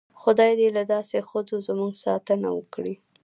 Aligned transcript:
خدای 0.21 0.51
دې 0.59 0.67
له 0.77 0.83
داسې 0.93 1.17
ښځو 1.29 1.57
زموږ 1.67 1.91
ساتنه 2.05 2.49
وکړي. 2.57 2.93